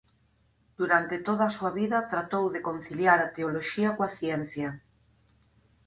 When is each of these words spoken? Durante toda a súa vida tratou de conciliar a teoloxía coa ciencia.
Durante 0.79 1.15
toda 1.27 1.43
a 1.47 1.53
súa 1.57 1.71
vida 1.79 2.07
tratou 2.11 2.45
de 2.53 2.63
conciliar 2.69 3.19
a 3.21 3.31
teoloxía 3.35 3.89
coa 3.95 4.13
ciencia. 4.19 4.69